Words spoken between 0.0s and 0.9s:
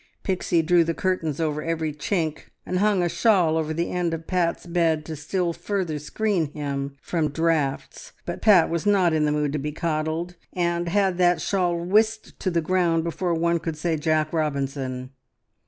Pixie drew